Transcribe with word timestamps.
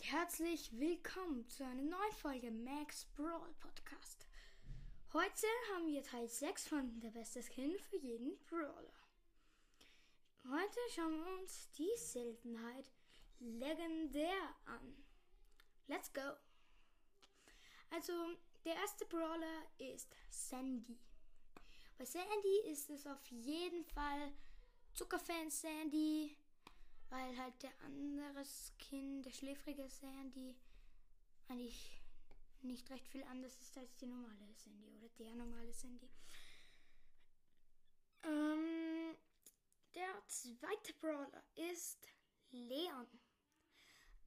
und 0.00 0.12
herzlich 0.12 0.70
willkommen 0.80 1.46
zu 1.50 1.62
einer 1.62 1.82
neuen 1.82 2.12
Folge 2.22 2.50
Max 2.50 3.04
Brawl 3.16 3.52
Podcast. 3.58 4.26
Heute 5.12 5.46
haben 5.74 5.88
wir 5.88 6.02
Teil 6.02 6.26
6 6.26 6.68
von 6.68 7.00
Der 7.00 7.10
beste 7.10 7.42
Skin 7.42 7.78
für 7.78 7.98
jeden 7.98 8.38
Brawler. 8.46 8.94
Heute 10.44 10.78
schauen 10.94 11.22
wir 11.22 11.42
uns 11.42 11.70
die 11.72 11.90
Seltenheit 11.98 12.90
legendär 13.40 14.54
an. 14.64 15.04
Let's 15.86 16.10
go! 16.14 16.32
Also, 17.90 18.38
der 18.64 18.76
erste 18.76 19.04
Brawler 19.04 19.66
ist 19.76 20.16
Sandy. 20.30 20.98
Bei 21.98 22.06
Sandy 22.06 22.70
ist 22.70 22.88
es 22.88 23.06
auf 23.06 23.26
jeden 23.26 23.84
Fall 23.84 24.32
Zuckerfan 24.94 25.50
Sandy 25.50 26.38
weil 27.10 27.36
halt 27.36 27.62
der 27.62 27.72
andere 27.84 28.44
Skin, 28.44 29.22
der 29.22 29.32
schläfrige 29.32 29.88
Sandy, 29.88 30.56
eigentlich 31.48 32.00
nicht 32.62 32.88
recht 32.90 33.06
viel 33.08 33.24
anders 33.24 33.58
ist 33.60 33.76
als 33.76 33.96
die 33.96 34.06
normale 34.06 34.54
Sandy 34.54 34.88
oder 34.90 35.08
der 35.10 35.34
normale 35.34 35.72
Sandy. 35.72 36.08
Ähm, 38.22 39.16
der 39.94 40.26
zweite 40.26 40.94
Brawler 41.00 41.42
ist 41.56 42.06
Leon. 42.50 43.06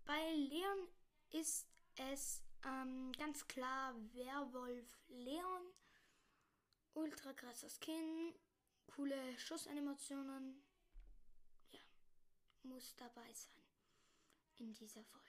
Bei 0.06 0.34
Leon 0.34 0.88
ist 1.30 1.68
es 1.96 2.44
ähm, 2.66 3.12
ganz 3.14 3.48
klar 3.48 3.96
Werwolf 4.14 5.00
Leon. 5.08 5.74
Ultra 6.96 7.34
krasser 7.34 7.70
Skin, 7.70 8.36
coole 8.88 9.38
Schussanimationen, 9.40 10.64
muss 12.64 12.96
dabei 12.96 13.34
sein 13.34 13.64
in 14.58 14.74
dieser 14.74 15.04
Folge. 15.04 15.24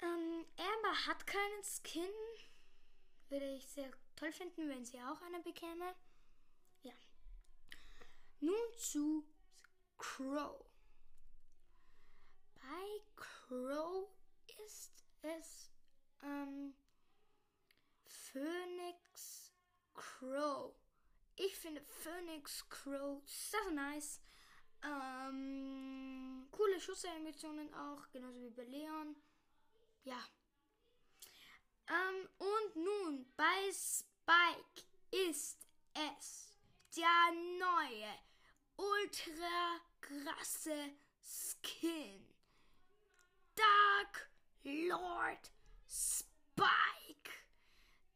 Ähm, 0.00 0.44
Amber 0.56 1.06
hat 1.06 1.26
keinen 1.26 1.64
Skin. 1.64 2.12
Würde 3.28 3.56
ich 3.56 3.66
sehr 3.68 3.90
toll 4.16 4.32
finden, 4.32 4.68
wenn 4.68 4.84
sie 4.84 5.00
auch 5.02 5.20
einen 5.22 5.42
bekäme. 5.42 5.94
Ja. 6.82 6.94
Nun 8.40 8.74
zu 8.78 9.26
Crow. 9.98 10.64
Bei 12.54 13.00
Crow 13.16 14.08
ist 14.66 15.04
es 15.22 15.70
ähm, 16.22 16.74
Phoenix 18.06 19.52
Crow. 19.94 20.74
Ich 21.36 21.56
finde 21.56 21.82
Phoenix 21.82 22.68
Crow 22.68 23.22
so 23.26 23.70
nice. 23.70 24.20
Ähm, 24.82 26.46
coole 26.50 26.80
Schussanimationen 26.80 27.72
auch, 27.74 28.08
genauso 28.10 28.40
wie 28.40 28.50
bei 28.50 28.64
Leon. 28.64 29.16
Ja. 30.04 30.22
Ähm, 31.88 32.28
und 32.38 32.76
nun, 32.76 33.32
bei 33.36 33.72
Spike 33.72 34.84
ist 35.10 35.58
es 35.94 36.58
der 36.96 37.32
neue, 37.58 38.14
ultra 38.76 39.80
krasse 40.00 40.92
Skin. 41.22 42.26
Dark 43.54 44.30
Lord 44.62 45.50
Spike. 45.88 47.32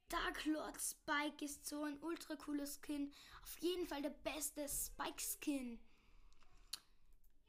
Dark 0.09 0.45
Lord 0.45 0.79
Spike 0.81 1.45
ist 1.45 1.67
so 1.67 1.85
ein 1.85 1.99
ultra 2.03 2.37
cooler 2.37 2.67
Skin. 2.67 3.13
Auf 3.43 3.59
jeden 3.61 3.87
Fall 3.87 4.03
der 4.03 4.11
beste 4.11 4.69
Spike 4.69 5.21
Skin. 5.21 5.81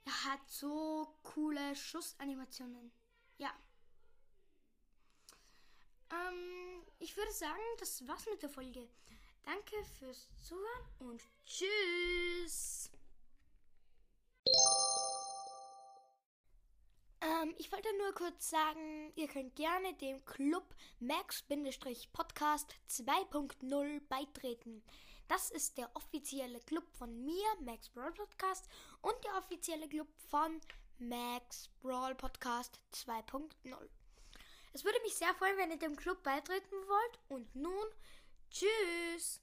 Er 0.05 0.23
hat 0.25 0.49
so 0.49 1.15
coole 1.23 1.75
Schussanimationen. 1.75 2.91
Ja. 3.37 3.51
Ähm, 6.11 6.83
ich 6.99 7.15
würde 7.15 7.31
sagen, 7.31 7.61
das 7.79 8.05
war's 8.07 8.25
mit 8.25 8.41
der 8.41 8.49
Folge. 8.49 8.89
Danke 9.43 9.83
fürs 9.97 10.29
Zuhören 10.41 10.87
und 10.99 11.21
tschüss. 11.45 12.91
Ähm, 17.21 17.53
ich 17.57 17.71
wollte 17.71 17.87
nur 17.97 18.13
kurz 18.13 18.49
sagen, 18.49 19.11
ihr 19.15 19.27
könnt 19.27 19.55
gerne 19.55 19.93
dem 19.95 20.23
Club 20.25 20.75
Max-Podcast 20.99 22.73
2.0 22.89 24.01
beitreten. 24.07 24.83
Das 25.27 25.49
ist 25.51 25.77
der 25.77 25.89
offizielle 25.95 26.59
Club 26.61 26.85
von 26.97 27.23
mir, 27.23 27.45
Max 27.61 27.89
Brawl 27.89 28.11
Podcast, 28.13 28.67
und 29.01 29.15
der 29.23 29.37
offizielle 29.37 29.87
Club 29.87 30.07
von 30.29 30.59
Max 30.99 31.69
Brawl 31.81 32.15
Podcast 32.15 32.79
2.0. 32.93 33.49
Es 34.73 34.83
würde 34.83 34.99
mich 35.03 35.15
sehr 35.15 35.33
freuen, 35.35 35.57
wenn 35.57 35.71
ihr 35.71 35.77
dem 35.77 35.95
Club 35.95 36.23
beitreten 36.23 36.75
wollt. 36.87 37.19
Und 37.29 37.55
nun, 37.55 37.85
tschüss! 38.49 39.42